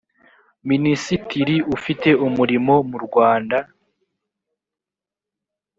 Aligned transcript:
minisitiri 0.69 1.55
ufite 1.75 2.09
umurimo 2.27 2.73
murwanda 2.89 3.57